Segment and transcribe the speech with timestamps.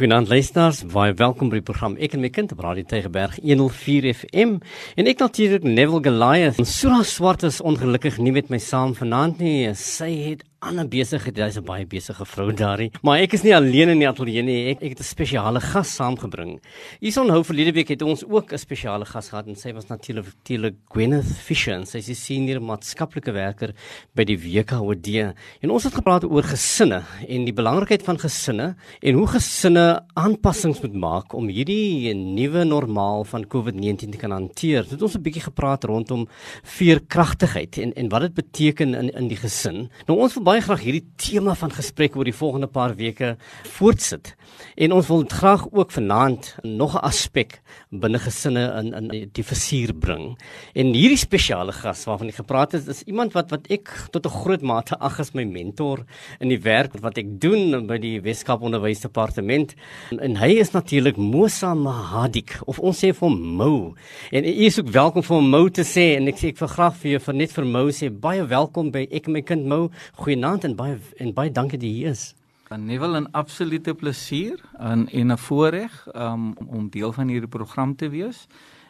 [0.00, 4.06] Goeienaand luisters, baie welkom by die program Ek en my kind op Radio Tygerberg 104
[4.14, 4.54] FM.
[4.96, 6.56] En ek natuurlik Neville Goliath.
[6.64, 9.68] Sura Swart is ongelukkig nie met my saam vanaand nie.
[9.76, 11.36] Sy het ander besigheid.
[11.36, 12.90] Sy's 'n baie besige vrou daarin.
[13.02, 14.70] Maar ek is nie alleen in die ateljee nie.
[14.70, 16.60] Ek ek het 'n spesiale gas saamgebring.
[17.00, 20.20] Hier onhou verlede week het ons ook 'n spesiale gas gehad en sy was natuurlik
[20.40, 21.84] natuurlik Gwyneth Fisher.
[21.86, 23.72] Sy is die senior maatskaplike werker
[24.16, 25.34] by die WKOD.
[25.62, 29.84] En ons het gepraat oor gesinne en die belangrikheid van gesinne en hoe gesinne
[30.18, 34.86] aanpassings moet maak om hierdie nuwe normaal van COVID-19 te kan hanteer.
[34.90, 36.28] Het ons 'n bietjie gepraat rondom
[36.62, 39.90] veerkragtigheid en en wat dit beteken in in die gesin.
[40.06, 43.36] Nou ons baie graag hierdie tema van gesprek oor die volgende paar weke
[43.76, 44.32] voortsit.
[44.74, 47.60] En ons wil graag ook vanaand nog 'n aspek
[47.90, 50.38] binne gesinne in in die versier bring.
[50.74, 54.38] En hierdie spesiale gas waarvan ek gepraat het, is iemand wat wat ek tot 'n
[54.42, 56.04] groot mate ag as my mentor
[56.40, 59.74] in die werk wat ek doen by die Weskaap Onderwysdepartement.
[60.10, 63.94] En, en hy is natuurlik Mosa Mahadik of ons sê vir hom Mo.
[64.32, 66.96] En u is ook welkom vir Mo te sê en ek sê ek vir graag
[66.96, 69.90] vir jou vir net vir Mo sê baie welkom by ek en my kind Mo.
[70.16, 72.34] Goeie goeienaand en baie en baie dankie dat jy hier is.
[72.70, 77.94] Dan Neville 'n absolute plesier en en 'n voorreg um, om deel van hierdie program
[77.96, 78.46] te wees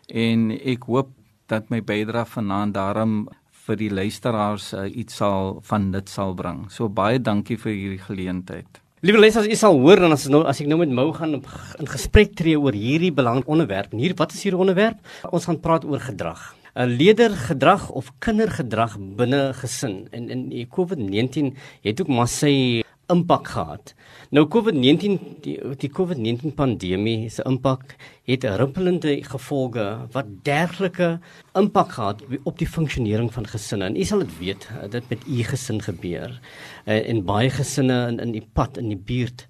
[0.06, 1.08] en ek hoop
[1.48, 3.28] dat my bydrae vanaand daarom
[3.66, 6.70] vir die luisteraars uh, iets sal van dit sal bring.
[6.70, 8.80] So baie dankie vir hierdie geleentheid.
[9.00, 11.42] Liewe lesers, u sal hoor dan as nou as ek nou met Mou gaan
[11.78, 13.92] in gesprek tree oor hierdie belangrike onderwerp.
[13.92, 14.98] En hier, wat is hierdie onderwerp?
[15.30, 16.59] Ons gaan praat oor gedrag.
[16.74, 23.48] 'n leerdergedrag of kindergedrag binne gesin en in die COVID-19 het ook maar sy impak
[23.48, 23.94] gehad.
[24.30, 27.96] Nou COVID-19 die die COVID-19 pandemie se impak
[28.28, 31.18] het rimpelende gevolge wat dergelike
[31.58, 33.90] impak gehad op die funksionering van gesinne.
[33.90, 36.40] En u sal dit weet, dit met u gesin gebeur
[36.84, 39.46] eh, en baie gesinne in in die pad in die buurt.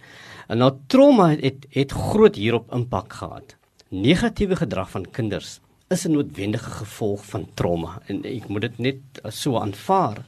[0.48, 3.56] En nou trauma het het groot hierop impak gehad.
[3.90, 5.60] Negatiewe gedrag van kinders
[5.90, 10.22] is 'n noodwendige gevolg van trauma en ek moet dit net so aanvaar.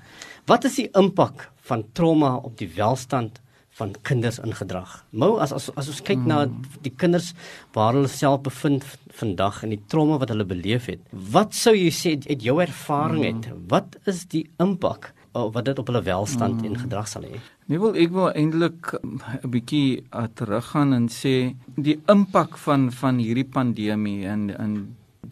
[0.46, 3.40] Wat is die impak van trauma op die welstand
[3.70, 5.04] van kinders in gedrag?
[5.10, 6.26] Mou as as as ons kyk hmm.
[6.26, 6.48] na
[6.82, 7.32] die kinders
[7.72, 11.00] waar hulle self bevind vandag en die trauma wat hulle beleef het.
[11.10, 13.46] Wat sou jy sê uit jou ervaring het?
[13.46, 13.68] Hmm.
[13.68, 16.72] Wat is die impak wat dit op hulle welstand hmm.
[16.72, 17.38] en gedrag sal hê?
[17.66, 23.22] Nee wil ek wil eintlik 'n bietjie uh, teruggaan en sê die impak van van
[23.22, 24.74] hierdie pandemie en in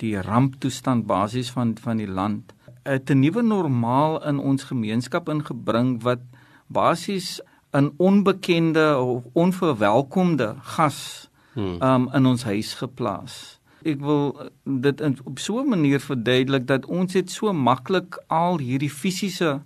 [0.01, 6.21] die ramptoestand basies van van die land 'n nuwe normaal in ons gemeenskap ingebring wat
[6.67, 7.41] basies
[7.73, 11.83] 'n onbekende of onverwelkomde gas hmm.
[11.83, 13.61] um in ons huis geplaas.
[13.83, 18.59] Ek wil dit in, op so 'n manier verduidelik dat ons het so maklik al
[18.59, 19.63] hierdie fisiese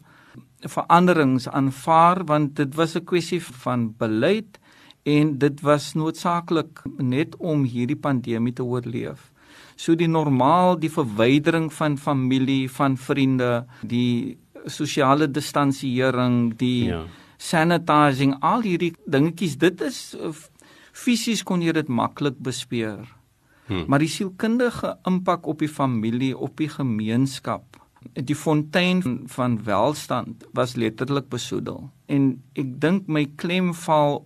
[0.60, 4.58] veranderings aanvaar want dit was 'n kwessie van beleid
[5.02, 9.32] en dit was noodsaaklik net om hierdie pandemie te oorleef.
[9.76, 17.02] So die normaal die verwydering van familie, van vriende, die sosiale distansiering, die ja.
[17.36, 20.00] sanitizing, al hierdie dingetjies, dit is
[20.94, 23.02] fisies kon jy dit maklik bespeer.
[23.66, 23.86] Hmm.
[23.88, 27.80] Maar die sielkundige impak op die familie, op die gemeenskap,
[28.12, 31.88] die fontein van welstand was letterlik besoedel.
[32.06, 34.22] En ek dink my klem val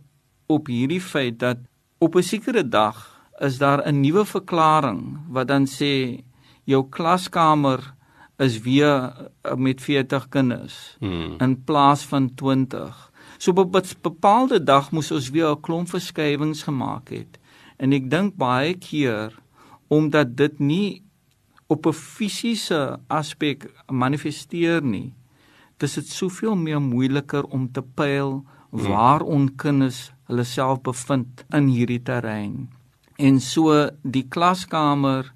[0.51, 1.63] op hierdie feit dat
[1.99, 6.25] op 'n sekere dag is daar 'n nuwe verklaring wat dan sê
[6.65, 7.95] jou klaskamer
[8.39, 9.13] is weer
[9.43, 11.35] eh, met 40 kinders hmm.
[11.39, 13.11] in plaas van 20.
[13.39, 17.39] So op 'n bepaalde dag moes ons weer 'n klomp verskywings gemaak het.
[17.77, 19.35] En ek dink baie keer
[19.89, 21.03] omdat dit nie
[21.67, 25.15] op 'n fisiese aspek manifesteer nie,
[25.77, 28.83] dis dit soveel meer moeiliker om te pyl hmm.
[28.87, 32.78] waar ons kinders hulle self bevind in hierdie terrein.
[33.19, 33.75] En so
[34.07, 35.33] die klaskamer,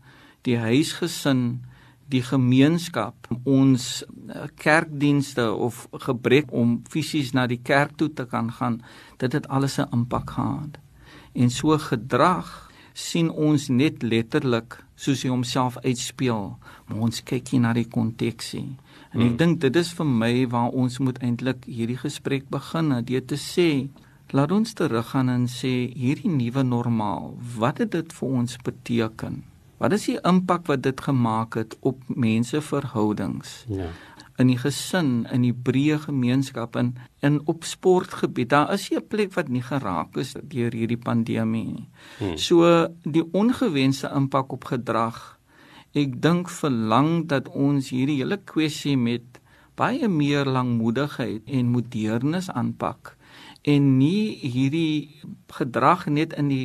[0.46, 1.64] die huisgesin,
[2.12, 8.52] die gemeenskap, ons eh, kerkdienste of gebrek om fisies na die kerk toe te kan
[8.54, 8.82] gaan,
[9.18, 10.78] dit het alles 'n impak gehad.
[11.34, 17.60] En so gedrag sien ons net letterlik soos hy homself uitspeel, maar ons kyk hier
[17.60, 18.76] na die konteksie.
[19.12, 19.36] En ek hmm.
[19.36, 23.88] dink dit is vir my waar ons moet eintlik hierdie gesprek begin, dit te sê
[24.32, 29.42] Laat ons teruggaan en sê hierdie nuwe normaal, wat het dit vir ons beteken?
[29.76, 33.52] Wat is die impak wat dit gemaak het op menseverhoudings?
[33.68, 33.90] Ja.
[34.40, 38.48] In die gesin, in die breë gemeenskap en in op sportgebied.
[38.54, 41.88] Daar is 'n plek wat nie geraak is deur hierdie pandemie nie.
[42.18, 42.36] Hmm.
[42.38, 45.38] So die ongewenste impak op gedrag.
[45.92, 49.40] Ek dink verlang dat ons hierdie hele kwessie met
[49.74, 53.16] baie meer langmoedigheid en modernis aanpak
[53.62, 55.10] en nie hierdie
[55.52, 56.64] gedrag net in die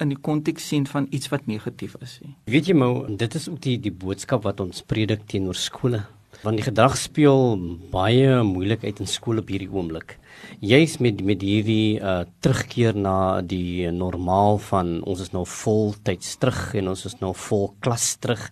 [0.00, 2.32] in die konteks sien van iets wat negatief is nie.
[2.50, 6.00] Weet jy mou, dit is ook die die boodskap wat ons predik teenoor skole.
[6.42, 7.54] Want die gedrag speel
[7.92, 10.16] baie moeilik uit in skole op hierdie oomblik.
[10.62, 16.74] Juist met met hierdie uh terugkeer na die normaal van ons is nou voltyds terug
[16.78, 18.44] en ons is nou vol klas terug.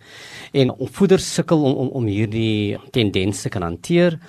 [0.51, 4.19] En opvoeders sukkel om om om hierdie tendense kan hanteer.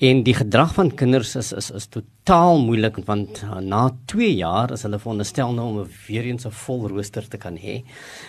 [0.00, 4.72] En die gedrag van kinders is is is totaal moeilik want uh, na 2 jaar
[4.72, 7.82] is hulle veronderstel nou om weer eens 'n vol rooster te kan hê.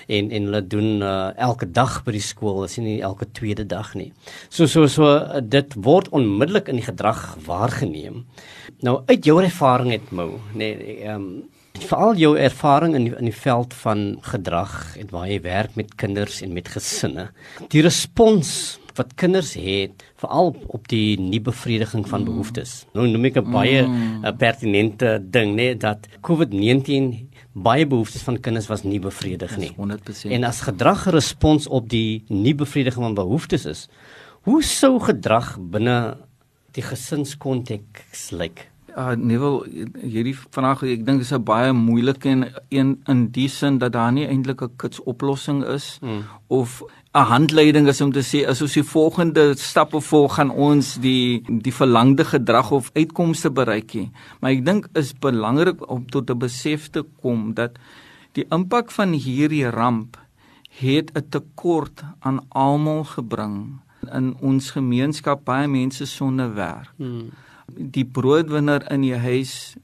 [0.07, 3.95] En en hulle doen uh, elke dag by die skool is nie elke tweede dag
[3.95, 4.13] nie.
[4.49, 8.25] So so so dit word onmiddellik in die gedrag waargeneem
[8.85, 11.29] Nou uit jou ervaring het Mou, nee, ehm um,
[11.77, 15.95] veral jou ervaring in die, in die veld van gedrag en waar jy werk met
[15.95, 17.27] kinders en met gesinne.
[17.69, 22.85] Die respons wat kinders het veral op die nie bevrediging van behoeftes.
[22.97, 24.37] Nou noem ek 'n baie mm.
[24.37, 29.71] pertinente ding, nê, nee, dat COVID-19 baie behoeftes van kinders was nie bevredig nie.
[29.77, 30.31] 100%.
[30.31, 33.89] En as gedrag 'n respons op die nie bevrediging van behoeftes is,
[34.41, 36.17] hoe sou gedrag binne
[36.77, 38.39] die gesinskonteks lyk?
[38.39, 38.71] Like?
[38.97, 39.57] uh nee wel
[40.01, 44.11] hierdie vraag ek dink is 'n baie moeilike en een in die sin dat daar
[44.11, 46.23] nie eintlik 'n kits oplossing is hmm.
[46.47, 46.81] of
[47.13, 51.43] 'n handleiding is om te sê as ons die volgende stappe volg gaan ons die
[51.47, 56.39] die verlangde gedrag of uitkomste bereik nie maar ek dink is belangrik om tot 'n
[56.39, 57.77] besef te kom dat
[58.33, 60.17] die impak van hierdie ramp
[60.81, 63.79] het 'n tekort aan almal gebring
[64.13, 67.29] in ons gemeenskap baie mense sonder werk hmm
[67.75, 69.75] die broodwinner in die huis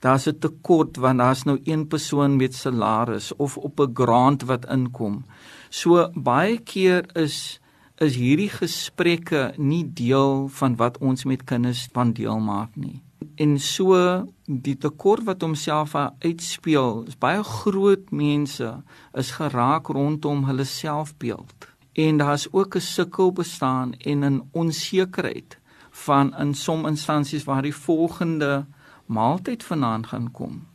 [0.00, 4.68] daar's 'n tekort want daar's nou een persoon met salaris of op 'n grant wat
[4.68, 5.24] inkom.
[5.70, 7.60] So baie keer is
[7.96, 13.02] is hierdie gesprekke nie deel van wat ons met kinders van deel maak nie.
[13.34, 20.64] En so die tekort wat homself uitspeel, is baie groot mense is geraak rondom hulle
[20.64, 21.69] selfbeeld.
[22.00, 25.58] En daar's ook 'n sukkel bestaan en 'n onsekerheid
[25.90, 28.66] van in som instansies waar die volgende
[29.06, 30.66] maaltyd vanaand gaan kom.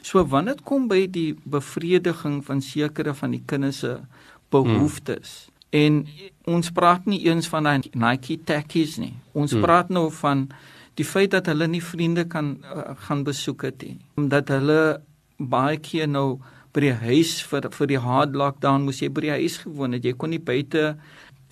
[0.00, 4.00] So wanneer dit kom by die bevrediging van sekere van die kinders se
[4.48, 5.80] behoeftes hmm.
[5.80, 6.06] en
[6.44, 9.14] ons praat nie eens van daai Nike takkies nie.
[9.32, 9.64] Ons hmm.
[9.64, 10.48] praat nou van
[10.94, 13.96] die feit dat hulle nie vriende kan uh, gaan besoek het nie.
[14.20, 15.00] Omdat hulle
[15.38, 16.38] baie keer nou
[16.74, 20.04] by die huis vir vir die hard lockdown moes jy by die huis gewoon het.
[20.04, 20.96] Jy kon nie buite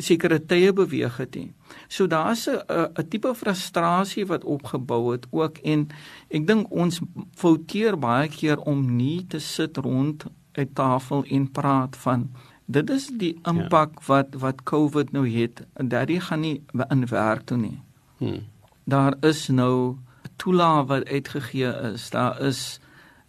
[0.03, 1.53] sekere tye beweeg het nie.
[1.89, 2.59] So daar's 'n
[2.99, 5.89] 'n tipe frustrasie wat opgebou het ook en
[6.31, 7.01] ek dink ons
[7.37, 10.25] fouteer baie keer om nie te sit rond
[10.55, 12.31] 'n tafel en praat van
[12.67, 13.51] dit is die ja.
[13.51, 14.07] impak ja.
[14.07, 17.79] wat wat COVID nou het en daardie gaan nie in werk toe nie.
[18.19, 18.43] Hmm.
[18.85, 19.97] Daar is nou
[20.37, 22.11] toelaat wat uitgegee is.
[22.11, 22.81] Daar is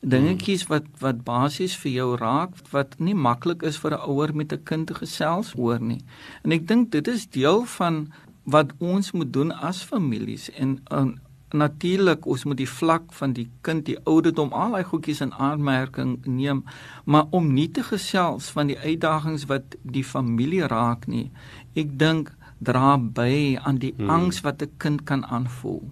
[0.03, 4.53] dingetjies wat wat basies vir jou raak wat nie maklik is vir 'n ouer met
[4.53, 6.01] 'n kind te gesels oor nie.
[6.43, 8.11] En ek dink dit is deel van
[8.43, 11.19] wat ons moet doen as families en, en
[11.53, 16.25] natuurlik ons moet die vlak van die kind, die ouderdom, al daai goedjies in aanmerking
[16.25, 16.63] neem,
[17.05, 21.31] maar om nie te gesels van die uitdagings wat die familie raak nie.
[21.75, 24.09] Ek dink dra by aan die hmm.
[24.09, 25.83] angs wat 'n kind kan aanvoel.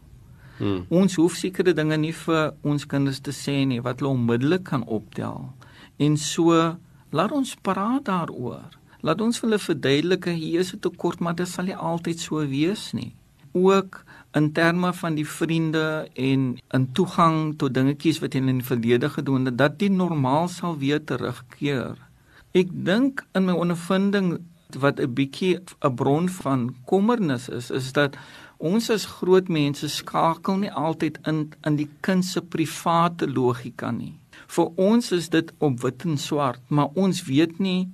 [0.62, 0.84] Hmm.
[0.94, 4.84] Ons hoef sekere dinge nie vir ons kinders te sê nie wat hulle onmiddellik kan
[4.86, 5.48] optel.
[5.98, 6.54] En so
[7.10, 8.70] laat ons praat daaroor.
[9.02, 12.94] Laat ons hulle verduidelik hier is 'n tekort, maar dit sal nie altyd so wees
[12.94, 13.16] nie.
[13.54, 18.66] Ook in terme van die vriende en in toegang tot dingetjies wat hulle in die
[18.66, 21.98] verlede gedoen het, dat dit normaal sal weer terugkeer.
[22.54, 24.40] Ek dink in my ondervinding
[24.80, 28.16] wat 'n bietjie 'n bron van kommernis is, is dat
[28.62, 34.14] ons as groot mense skakel nie altyd in in die kind se private logika nie.
[34.48, 37.90] Vir ons is dit op wit en swart, maar ons weet nie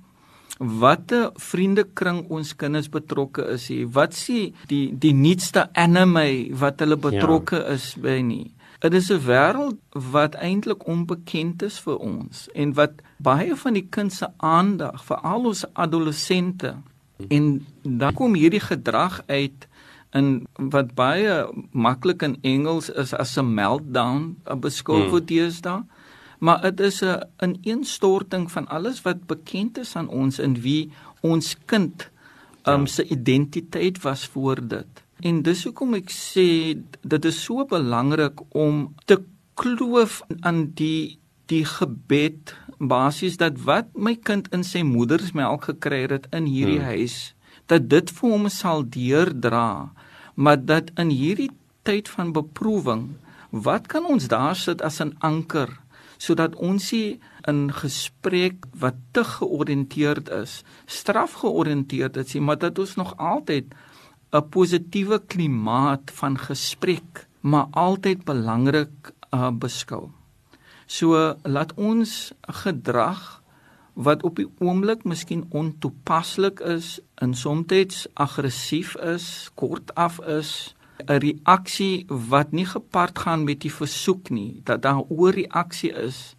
[0.58, 3.84] watter vriendekring ons kinders betrokke is nie.
[3.94, 7.74] Wat sê die die nuutste anime wat hulle betrokke ja.
[7.78, 8.50] is by nie.
[8.82, 13.86] Dit is 'n wêreld wat eintlik onbekend is vir ons en wat baie van die
[13.90, 16.76] kind se aandag vir al ons adolessente
[17.28, 19.68] en dan kom hierdie gedrag uit
[20.16, 25.10] in wat baie maklik in Engels is as 'n meltdown hmm.
[25.10, 25.84] word deesdae.
[26.38, 31.56] Maar dit is 'n ineenstorting van alles wat bekend is aan ons en wie ons
[31.66, 32.10] kind
[32.64, 32.86] um, ja.
[32.86, 35.04] se identiteit was voor dit.
[35.20, 39.18] En dis hoekom ek sê dit is so belangrik om te
[39.54, 45.64] kloof aan die die gebed basies dat wat my kind in sy moeder se melk
[45.64, 46.92] gekry het in hierdie hmm.
[46.92, 47.34] huis
[47.68, 49.90] dat dit vir hom sal deurdra
[50.38, 51.50] maar dat in hierdie
[51.82, 53.08] tyd van beproewing
[53.48, 55.80] Wat kan ons daar sit as 'n anker
[56.18, 63.16] sodat ons nie in gesprek wat te georiënteerd is, strafgeoriënteerd is, maar dat ons nog
[63.16, 63.64] altyd
[64.32, 70.10] 'n positiewe klimaat van gesprek, maar altyd belangrik uh, beskou.
[70.86, 73.37] So laat ons gedrag
[73.98, 80.74] wat op die oomblik miskien ontoepaslik is, in soms aggressief is, kortaf is,
[81.06, 86.36] 'n reaksie wat nie gepaard gaan met die versoek nie, dat daar oorreaksie is,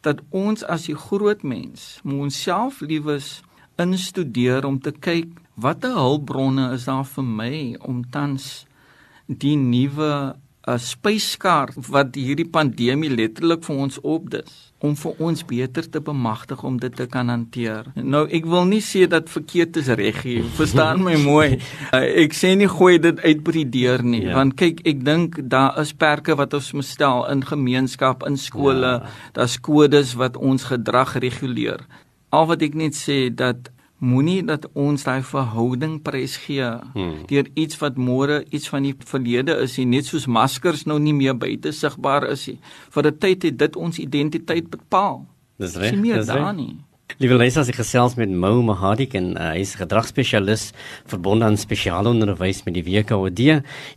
[0.00, 3.40] dat ons as die groot mens moet onsself liewes
[3.76, 8.66] instudeer om te kyk watter hulpbronne is daar vir my om tans
[9.26, 10.10] die nuwe
[10.68, 16.60] 'n spyskaart wat hierdie pandemie letterlik vir ons opdis om vir ons beter te bemagtig
[16.62, 17.88] om dit te kan hanteer.
[17.96, 20.42] Nou ek wil nie sê dat verkeerd is reg nie.
[20.60, 21.58] Verstaan my mooi.
[21.92, 24.36] Uh, ek sê nie gooi dit uit by die deur nie, ja.
[24.36, 28.98] want kyk, ek dink daar is perke wat ons moet stel in gemeenskap, in skole.
[29.00, 29.16] Ja.
[29.40, 31.82] Daar's kodes wat ons gedrag reguleer.
[32.30, 37.24] Al wat ek net sê dat moenie dat ons daai verhouding prys gee hmm.
[37.30, 41.14] deur iets wat môre iets van die verlede is nie net soos maskers nou nie
[41.14, 42.58] meer buite sigbaar is nie.
[42.94, 45.26] Vir 'n tyd het dit ons identiteit bepaal.
[45.58, 49.72] Dis reg dis reg Liewe leser, ek gesels met Mo Mahadik en uh, hy is
[49.80, 50.68] gedragspesialis
[51.08, 53.40] verbonde aan spesiale onderwys met die WKOD.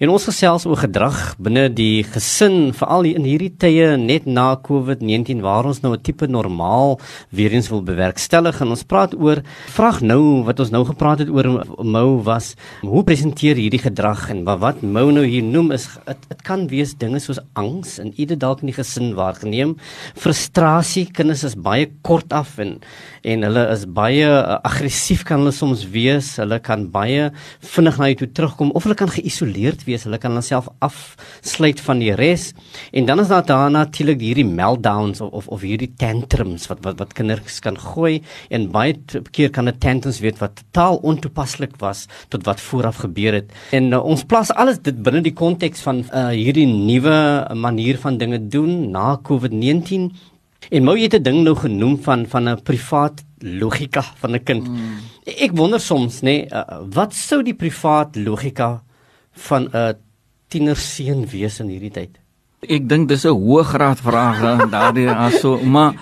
[0.01, 5.43] En ons gesels oor gedrag binne die gesin, veral in hierdie tye net na COVID-19
[5.43, 6.97] waar ons nou 'n tipe normaal
[7.29, 9.43] weer eens wil bewerkstellig en ons praat oor
[9.75, 14.45] vraag nou wat ons nou gepraat het oor Mo was hoe presenteer hierdie gedrag en
[14.45, 18.39] wat, wat Mo nou hier noem is dit kan wees dinge soos angs en ieder
[18.39, 19.77] dalk in die gesin waargeneem,
[20.15, 22.79] frustrasie, kinders is baie kort af en
[23.21, 26.35] en hulle is baie uh, aggressief kan hulle soms wees.
[26.39, 27.29] Hulle kan baie
[27.73, 30.07] vinnig na jou toe terugkom of hulle kan geïsoleerd wees.
[30.07, 32.51] Hulle kan hulself afsluit van die res.
[32.93, 36.99] En dan is daar daar natuurlik hierdie meltdowns of of, of hierdie tantrums wat wat
[37.01, 38.21] wat kinders kan gooi
[38.53, 38.95] en baie
[39.33, 43.51] keer kan 'n tantrums weet wat totaal ontoepaslik was tot wat vooraf gebeur het.
[43.71, 48.17] En uh, ons plaas alles dit binne die konteks van uh, hierdie nuwe manier van
[48.17, 50.11] dinge doen na COVID-19
[50.69, 54.67] En Mou het 'n ding nou genoem van van 'n privaat logika van 'n kind.
[54.67, 54.77] Mm.
[55.23, 56.61] Ek wonder soms, nê, nee, uh,
[56.93, 58.83] wat sou die privaat logika
[59.31, 59.95] van 'n
[60.47, 62.19] tienerseun wees in hierdie tyd?
[62.59, 65.93] Ek dink dis 'n hoë graad vraag daardie aso, maar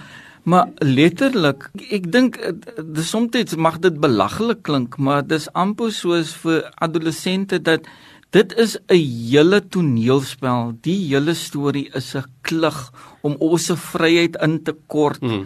[0.44, 2.54] maar letterlik, ek dink eh,
[2.86, 7.86] dis soms mag dit belaglik klink, maar dis amper soos vir adolessente dat
[8.30, 10.78] Dit is 'n hele toneelspel.
[10.82, 15.22] Die hele storie is 'n klug om ons vryheid in te kort.
[15.22, 15.46] Mm.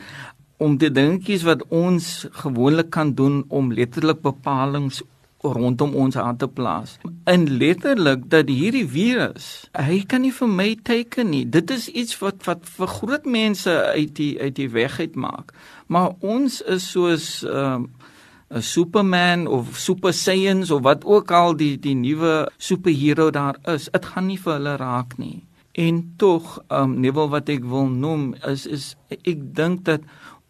[0.57, 5.03] Om die dingetjies wat ons gewoonlik kan doen om letterlik bepalinge
[5.43, 6.97] rondom ons aan te plaas.
[7.23, 11.49] En letterlik dat hierdie virus, hy kan nie vir my teken nie.
[11.49, 15.53] Dit is iets wat wat vir groot mense uit die uit die weg uit maak.
[15.87, 18.02] Maar ons is soos ehm uh,
[18.61, 24.05] Superman of Super Saiyan of wat ook al die die nuwe superheld daar is, dit
[24.05, 25.43] gaan nie vir hulle raak nie.
[25.73, 30.01] En tog, ehm um, nebel wat ek wil noem is is ek dink dat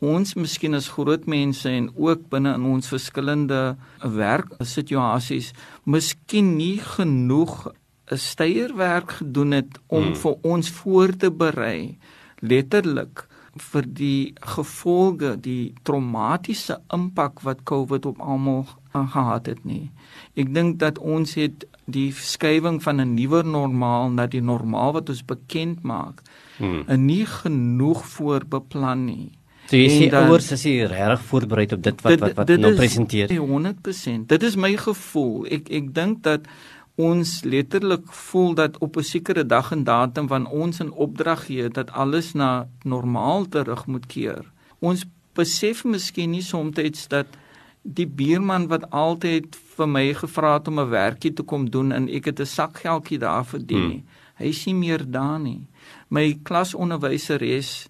[0.03, 3.61] ons miskien as groot mense en ook binne in ons verskillende
[4.03, 5.53] werksituasies
[5.85, 7.71] miskien nie genoeg
[8.11, 10.15] 'n steierwerk gedoen het om hmm.
[10.15, 11.97] vir ons voor te berei
[12.41, 19.91] letterlik vir die gevolge, die traumatiese impak wat COVID op almal gehad het nie.
[20.37, 25.09] Ek dink dat ons het die skywing van 'n nuwe normaal na die normaal wat
[25.09, 26.21] ons bekend maak,
[26.57, 26.85] hmm.
[27.05, 29.31] nie genoeg voorbeplan nie.
[29.69, 32.59] So jy sê ouers is hier reg voorberei op dit wat dit, wat wat dit
[32.59, 33.31] nou presenteer.
[33.31, 34.27] 100%.
[34.27, 35.45] Dit is my gevoel.
[35.45, 36.49] Ek ek dink dat
[36.95, 41.69] ons letterlik voel dat op 'n sekere dag en datum van ons in opdrag gee
[41.69, 44.51] dat alles na normaal terug moet keer.
[44.79, 47.27] Ons besef miskien nie soms dat
[47.81, 52.09] die buurman wat altyd vir my gevra het om 'n werkie te kom doen en
[52.09, 54.03] ek het 'n sakgeldjie daar verdien nie.
[54.03, 54.21] Hmm.
[54.35, 55.67] Hy is nie meer daar nie.
[56.09, 57.89] My klasonderwyseres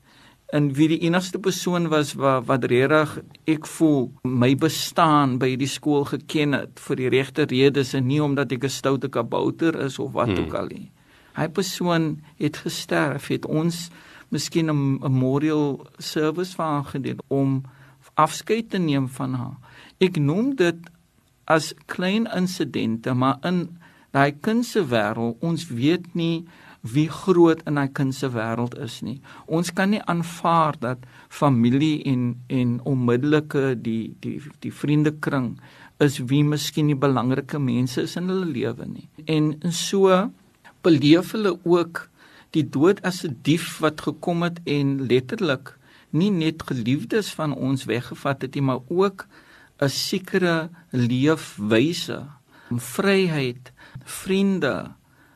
[0.53, 3.15] en wie die enigste persoon was wat wat regtig
[3.49, 8.21] ek voel my bestaan by die skool geken het vir die regte redes en nie
[8.21, 10.45] omdat ek 'n stoute kabouter is of wat hmm.
[10.45, 10.91] ook al nie.
[11.33, 13.89] Hy persoon het gesterf, het ons
[14.29, 17.63] miskien 'n memorial service vir haar gedoen om
[18.13, 19.57] afskeid te neem van haar.
[19.97, 20.77] Ek noem dit
[21.45, 23.79] as klein insidente, maar in
[24.11, 26.45] daai kindse wêreld, ons weet nie
[26.83, 29.21] wie groot in hy kind se wêreld is nie.
[29.47, 35.53] Ons kan nie aanvaar dat familie en en onmiddellike die die die vriendekring
[36.03, 39.07] is wie miskien die belangrike mense is in hulle lewe nie.
[39.25, 40.29] En so
[40.83, 42.09] beleef hulle ook
[42.51, 45.77] die dood as 'n dief wat gekom het en letterlik
[46.11, 49.25] nie net geliefdes van ons weggevat het nie, maar ook
[49.81, 52.19] 'n sekere leefwyse,
[52.69, 53.71] vryheid,
[54.03, 54.91] vriende,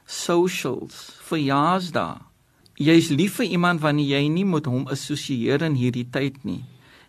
[0.07, 2.23] socials, verjaarsdae.
[2.77, 6.61] Jy's lief vir iemand wanneer jy nie met hom assosieer in hierdie tyd nie.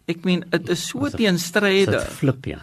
[0.09, 2.07] Ek meen dit is so teenstrydig.
[2.09, 2.59] Dit flip ja.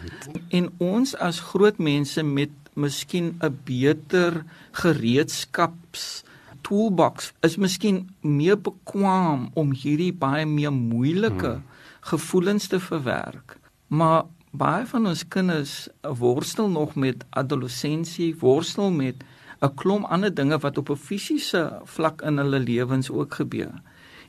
[0.50, 6.24] En ons as groot mense met miskien 'n beter gereedskaps
[6.66, 11.62] toolbox is miskien meer bekwam om hierdie baie meer moeilike hmm.
[12.10, 13.58] gevoelens te verwerk.
[13.86, 19.22] Maar baie van ons kinders worstel nog met adolessensie, worstel met
[19.60, 23.74] 'n klomp ander dinge wat op 'n fisiese vlak in hulle lewens ook gebeur.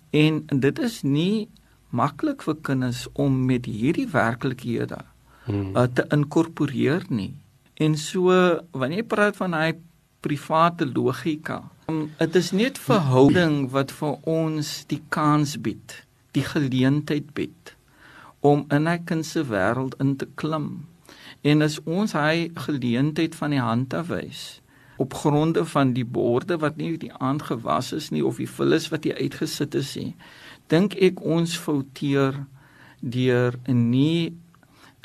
[0.10, 1.50] En dit is nie
[1.90, 5.00] maklik vir kinders om met hierdie werklikhede
[5.46, 5.76] hmm.
[5.76, 7.34] uh, te inkorporeer nie.
[7.74, 8.32] En so
[8.72, 9.74] wanneer jy praat van hy
[10.20, 17.34] private logika, um, dit is net verhouding wat vir ons die kans bied, die geleentheid
[17.34, 17.76] bied
[18.40, 20.88] om in 'n kind se wêreld in te klim.
[21.42, 24.62] En as ons hy geleentheid van die hand af wys
[24.98, 28.90] op gronde van die borde wat nie die aand gewas is nie of die vullis
[28.90, 30.16] wat jy uitgesit is nie,
[30.68, 32.46] dink ek ons fouteer
[33.02, 34.34] deur nie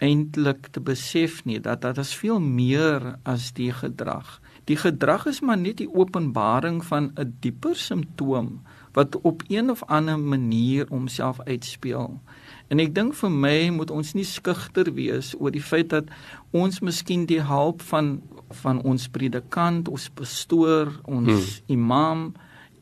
[0.02, 4.40] eintlik te besef nie dat dit is veel meer as die gedrag.
[4.70, 9.82] Die gedrag is maar net die openbaring van 'n dieper simptoom wat op een of
[9.86, 12.20] ander manier homself uitspeel.
[12.68, 16.08] En ek dink vir my moet ons nie skugter wees oor die feit dat
[16.50, 18.20] ons miskien die hulp van
[18.52, 21.72] van ons predikant, ons pastoor, ons hmm.
[21.72, 22.34] imam,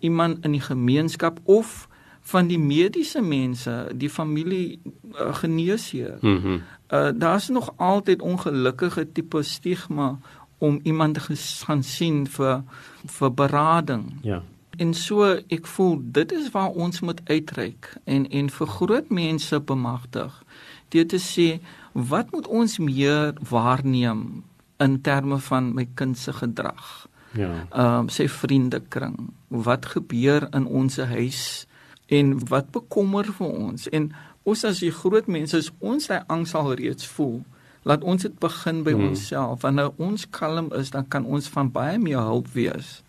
[0.02, 1.86] iemand in die gemeenskap of
[2.32, 4.80] van die mediese mense, die familie
[5.14, 6.18] uh, geneesheer.
[6.20, 10.18] Mm uh, Daar's nog altyd ongelukkige tipe stigma
[10.58, 11.20] om iemand te
[11.66, 12.62] gaan sien vir
[13.06, 14.18] vir berading.
[14.22, 14.42] Ja.
[14.76, 19.60] En so ek voel dit is waar ons moet uitreik en en vir groot mense
[19.60, 20.42] bemagtig.
[20.88, 21.58] Dit te sê
[21.92, 24.42] wat moet ons meer waarneem
[24.78, 27.08] in terme van my kind se gedrag?
[27.32, 27.66] Ja.
[27.70, 31.66] Ehm um, sê vriendekring, wat gebeur in ons huis
[32.06, 33.88] en wat bekommer vir ons?
[33.88, 37.42] En ons as die groot mense is ons hy angs al reeds voel.
[37.82, 39.08] Laat ons dit begin by hmm.
[39.08, 39.62] onsself.
[39.62, 43.00] Wanneer ons kalm is, dan kan ons van baie meer hulp wees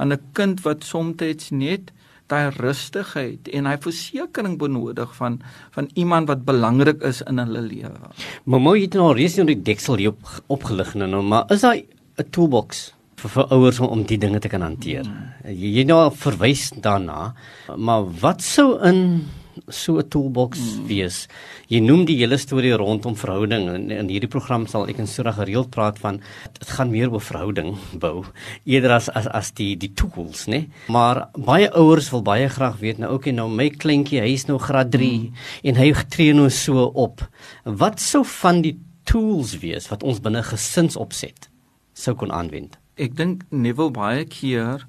[0.00, 1.92] aan 'n kind wat soms net
[2.30, 5.40] daai rustigheid en hy versekering benodig van
[5.74, 8.12] van iemand wat belangrik is in hulle lewe.
[8.44, 12.30] Maar mooi het nou reeds die deksel hier op, opgelig nou, maar is daar 'n
[12.30, 15.04] toolbox vir, vir ouers om, om die dinge te kan hanteer?
[15.04, 15.32] Hmm.
[15.44, 17.34] Jy, jy nou verwys daarna,
[17.76, 19.26] maar wat sou in
[19.68, 20.86] so 'n toolbox mm.
[20.86, 21.28] wees.
[21.68, 25.32] Jy noem die hele storie rondom verhouding en in hierdie program sal ek en Sura
[25.32, 26.20] gereeld praat van
[26.58, 28.24] dit gaan meer oor verhouding bou
[28.64, 30.68] eerder as as as die die tools, né?
[30.88, 34.58] Maar baie ouers wil baie graag weet nou okay nou my kleintjie, hy is nou
[34.58, 35.32] graad 3 mm.
[35.64, 37.26] en hy tree nou so op.
[37.64, 41.50] Wat sou van die tools wees wat ons binne gesinsopset
[41.94, 42.78] sou kon aanwend?
[43.00, 44.86] Ek dink Neville baie keer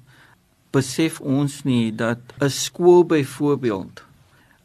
[0.72, 4.02] besef ons nie dat 'n skool byvoorbeeld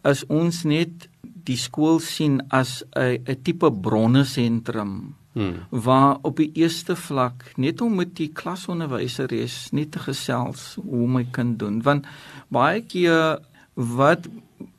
[0.04, 1.10] is ons net
[1.48, 5.56] die skool sien as 'n 'n tipe bronne sentrum hmm.
[5.70, 11.24] waar op die eerste vlak net om met die klasonderwyseres net te gesels hoe my
[11.32, 12.06] kind doen want
[12.48, 13.40] baie keer
[13.74, 14.28] wat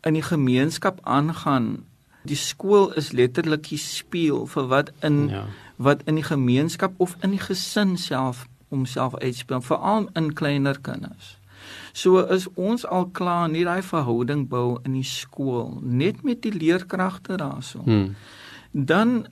[0.03, 1.85] in die gemeenskap aangaan
[2.23, 5.47] die skool is letterlik die spieël vir wat in ja.
[5.77, 11.38] wat in die gemeenskap of in die gesin self homself uitspeel veral in kleiner kinders
[11.93, 16.53] So is ons al klaar nie daai verhouding bou in die skool net met die
[16.53, 17.83] leerkragte daarso.
[17.85, 18.15] Hmm.
[18.73, 19.27] Dan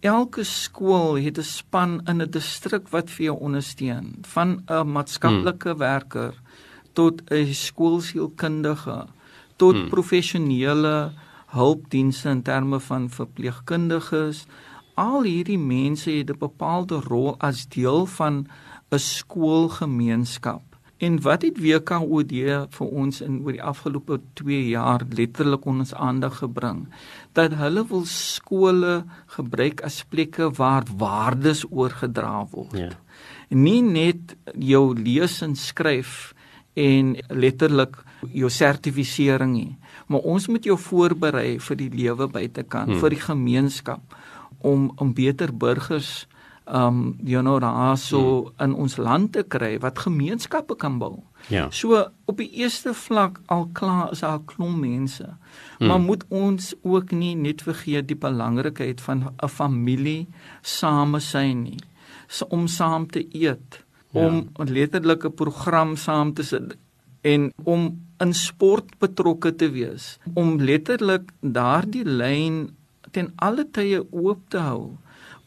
[0.00, 5.70] elke skool het 'n span in 'n distrik wat vir jou ondersteun, van 'n maatskaplike
[5.70, 5.78] hmm.
[5.78, 6.34] werker
[6.92, 9.06] tot 'n skoolsielkundige
[9.56, 9.88] tot hmm.
[9.88, 11.12] professionele
[11.46, 14.46] hulpdienste in terme van verpleegkundiges.
[14.94, 18.46] Al hierdie mense het 'n bepaalde rol as deel van
[18.90, 20.69] 'n skoolgemeenskap.
[21.00, 22.32] En wat het WKOD
[22.76, 26.82] vir ons in oor die afgelope 2 jaar letterlik ons aandag gebring
[27.38, 29.04] dat hulle wil skole
[29.36, 32.76] gebruik as plekke waar waardes oorgedra word.
[32.76, 32.90] Ja.
[33.48, 36.34] Nie net jou lees en skryf
[36.76, 37.96] en letterlik
[38.36, 43.00] jou sertifisering nie, maar ons moet jou voorberei vir die lewe buitekant, hmm.
[43.00, 44.18] vir die gemeenskap
[44.60, 46.26] om om beter burgers
[46.72, 48.64] um you know daarso hmm.
[48.64, 51.22] in ons land te kry wat gemeenskappe kan bou.
[51.48, 51.68] Ja.
[51.70, 55.36] So op die eerste vlak al klaar is daar 'n klomp mense.
[55.78, 55.86] Hmm.
[55.86, 60.28] Maar moet ons ook nie net vergeet die belangrikheid van 'n familie
[60.62, 61.80] same sein nie.
[62.28, 64.26] So om saam te eet, ja.
[64.26, 66.76] om 'n letterlike program saam te sit.
[67.20, 72.62] en om in sport betrokke te wees om letterlik daardie lyn
[73.12, 74.96] ten alle tye oop te hou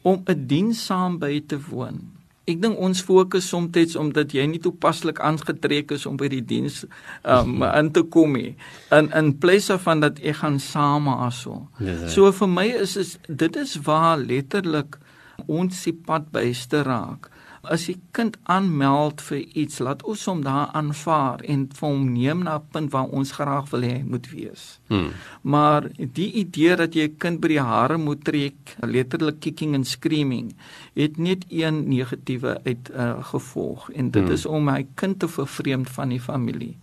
[0.04, 2.00] om 'n diens saam by te woon.
[2.44, 6.84] Ek dink ons fokus soms omdat jy nie toepaslik aangetrek is om by die diens
[7.24, 8.54] um in te kom nie.
[8.92, 11.68] In in plaas van dat ek gaan saam aso.
[12.06, 14.98] So vir my is is dit is waar letterlik
[15.46, 17.30] ons se pad byste raak
[17.70, 22.42] as die kind aanmeld vir iets, laat ons hom daar aanvaar en vir hom neem
[22.44, 24.80] na 'n punt waar ons graag wil hê hy moet wees.
[24.88, 25.10] Hmm.
[25.42, 29.86] Maar die idee dat jy 'n kind by die hare moet trek, letterlik kicking and
[29.86, 30.54] screaming,
[30.94, 34.32] het net een negatiewe uit uh, gevolg en dit hmm.
[34.32, 36.76] is om my kind te vervreemd van die familie.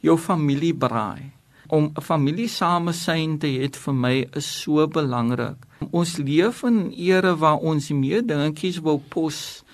[0.00, 1.32] Jou familie braai
[1.68, 5.56] om 'n familie samesyn te hê vir my is so belangrik.
[5.90, 9.64] Ons leef in 'n era waar ons meer dingetjies wil pos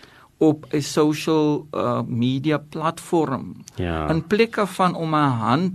[0.43, 3.55] op 'n social uh, media platform.
[3.75, 4.09] Ja.
[4.09, 5.73] In plek van om 'n hand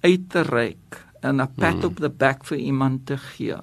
[0.00, 1.84] uit te reik en 'n pat mm.
[1.84, 3.56] op the back vir iemand te gee.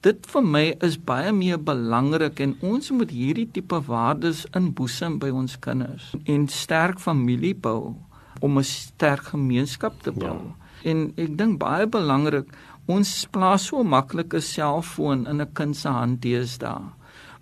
[0.00, 5.28] Dit vir my is baie meer belangrik en ons moet hierdie tipe waardes inboesem by
[5.28, 7.94] ons kinders en sterk familie bou
[8.40, 10.38] om 'n sterk gemeenskap te bou.
[10.38, 10.90] Ja.
[10.90, 12.46] En ek dink baie belangrik,
[12.86, 16.82] ons plaas so maklike selfoon in 'n kind se hand deesdae.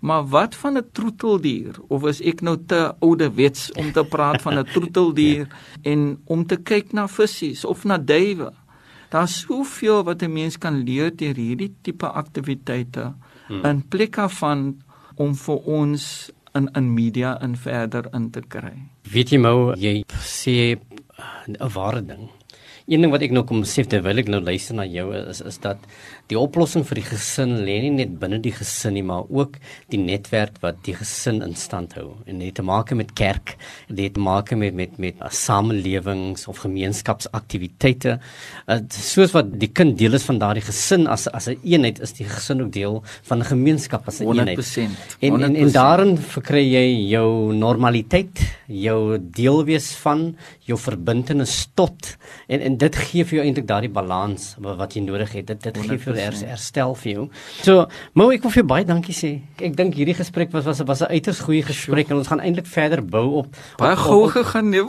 [0.05, 4.59] Maar wat van 'n troeteldier of is ek nou te oudewets om te praat van
[4.59, 5.47] 'n troeteldier
[5.91, 8.53] en om te kyk na visse of na duwe?
[9.09, 13.13] Daar's soveel wat 'n mens kan leer deur hierdie tipe aktiwiteite
[13.47, 13.65] hmm.
[13.65, 14.81] in plek van
[15.15, 18.77] om vir ons in in media in verder in te kry.
[19.11, 20.77] Weet jy mou jy sê
[21.47, 22.29] 'n ware ding.
[22.85, 25.55] Een ding wat ek nou kom sê terwyl ek nou luister na jou is is
[25.63, 25.81] dat
[26.29, 29.57] die oplossing vir die gesin lê nie net binne die gesin nie, maar ook
[29.93, 32.11] die netwerk wat die gesin in stand hou.
[32.29, 33.55] En dit het te maak met kerk,
[33.89, 38.19] dit het te maak met met met samelewings of gemeenskapsaktiwiteite.
[38.69, 41.99] Uh, soos wat die kind deel is van daardie gesin as as 'n een eenheid
[42.01, 44.57] is die gesin ook deel van 'n gemeenskap as 'n een eenheid.
[44.57, 45.17] 100%.
[45.21, 52.17] En en en daarin verkry jy jou normaliteit, jou deelwees van jou verbintenis tot
[52.47, 55.47] en en dit gee vir jou eintlik daardie balans wat jy nodig het.
[55.47, 57.25] Dit dit gee vir her, herstel vir jou.
[57.61, 59.31] So, Mo, ek wil vir jou baie dankie sê.
[59.59, 62.67] Ek dink hierdie gesprek was was was 'n uiters goeie gesprek en ons gaan eintlik
[62.67, 64.81] verder bou op baie gou gegaan nee.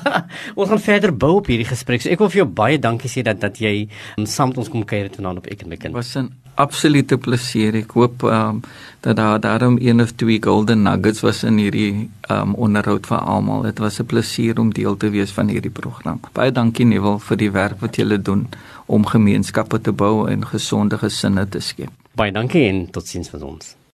[0.60, 2.02] ons gaan verder bou op hierdie gesprek.
[2.02, 4.68] So ek wil vir jou baie dankie sê dat dat jy um, saam met ons
[4.68, 5.94] kom kuier vanaand op Ek en my kind.
[5.94, 7.74] Was 'n absolute plesier.
[7.74, 8.62] Ek hoop um,
[9.04, 13.62] dat daar daarom een of twee golden nuggets was in hierdie um, onderhoud vir almal.
[13.62, 16.20] Dit was 'n plesier om deel te wees van hierdie program.
[16.32, 18.48] Baie dankie Neville vir die werk wat julle doen
[18.86, 21.90] om gemeenskappe te bou en gesonde gesinne te skep.
[22.14, 23.83] Baie dankie en totsiens vir ons.